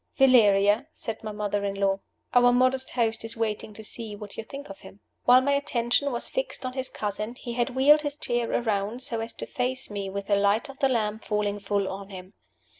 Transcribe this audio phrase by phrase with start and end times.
[0.17, 1.99] "Valeria!" said my mother in law.
[2.33, 6.11] "Our modest host is waiting to see what you think of him." While my attention
[6.11, 9.91] was fixed on his cousin he had wheeled his chair around so as to face
[9.91, 12.33] me with the light of the lamp falling full on him.